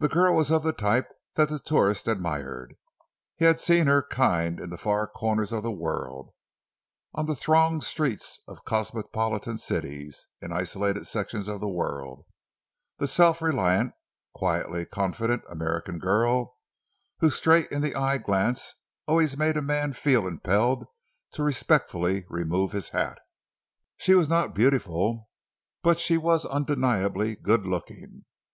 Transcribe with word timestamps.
The 0.00 0.08
girl 0.08 0.34
was 0.34 0.50
of 0.50 0.64
the 0.64 0.72
type 0.72 1.06
that 1.36 1.48
the 1.48 1.60
tourist 1.60 2.08
admired. 2.08 2.74
He 3.36 3.44
had 3.44 3.60
seen 3.60 3.86
her 3.86 4.02
kind 4.02 4.58
in 4.58 4.70
the 4.70 4.76
far 4.76 5.06
corners 5.06 5.52
of 5.52 5.62
the 5.62 5.70
world, 5.70 6.30
on 7.14 7.26
the 7.26 7.36
thronged 7.36 7.84
streets 7.84 8.40
of 8.48 8.64
cosmopolitan 8.64 9.58
cities, 9.58 10.26
in 10.40 10.52
isolated 10.52 11.06
sections 11.06 11.46
of 11.46 11.60
the 11.60 11.68
world—the 11.68 13.06
self 13.06 13.40
reliant, 13.40 13.92
quietly 14.34 14.84
confident 14.84 15.44
American 15.48 16.00
girl 16.00 16.56
whose 17.20 17.36
straight 17.36 17.70
in 17.70 17.82
the 17.82 17.94
eye 17.94 18.18
glance 18.18 18.74
always 19.06 19.36
made 19.38 19.56
a 19.56 19.62
man 19.62 19.92
feel 19.92 20.26
impelled 20.26 20.86
to 21.30 21.44
respectfully 21.44 22.24
remove 22.28 22.72
his 22.72 22.88
hat. 22.88 23.20
She 23.96 24.16
was 24.16 24.28
not 24.28 24.56
beautiful, 24.56 25.28
but 25.84 26.00
she 26.00 26.18
was 26.18 26.44
undeniably 26.46 27.36
good 27.36 27.64
looking. 27.64 28.24